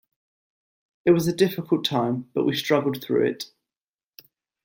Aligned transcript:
It 1.05 1.11
was 1.11 1.27
a 1.27 1.31
difficult 1.31 1.85
time, 1.85 2.27
but 2.33 2.43
we 2.43 2.55
struggled 2.55 3.03
through 3.03 3.27
it. 3.27 3.45